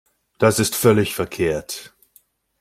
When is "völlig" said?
0.75-1.13